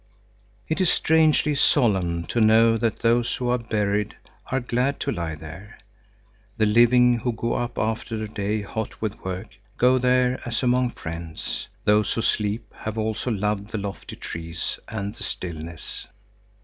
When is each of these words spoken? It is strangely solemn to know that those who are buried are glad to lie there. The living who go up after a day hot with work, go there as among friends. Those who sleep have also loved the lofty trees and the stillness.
It 0.67 0.81
is 0.81 0.89
strangely 0.89 1.53
solemn 1.53 2.23
to 2.25 2.41
know 2.41 2.75
that 2.75 3.01
those 3.01 3.35
who 3.35 3.49
are 3.49 3.59
buried 3.59 4.15
are 4.51 4.59
glad 4.59 4.99
to 5.01 5.11
lie 5.11 5.35
there. 5.35 5.77
The 6.57 6.65
living 6.65 7.19
who 7.19 7.31
go 7.31 7.53
up 7.53 7.77
after 7.77 8.15
a 8.23 8.27
day 8.27 8.63
hot 8.63 8.99
with 8.99 9.23
work, 9.23 9.49
go 9.77 9.99
there 9.99 10.41
as 10.43 10.63
among 10.63 10.93
friends. 10.93 11.67
Those 11.85 12.13
who 12.13 12.23
sleep 12.23 12.73
have 12.79 12.97
also 12.97 13.29
loved 13.29 13.69
the 13.69 13.77
lofty 13.77 14.15
trees 14.15 14.79
and 14.87 15.13
the 15.13 15.21
stillness. 15.23 16.07